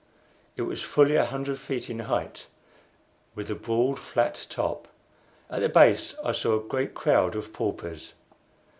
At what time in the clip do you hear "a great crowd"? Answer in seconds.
6.55-7.35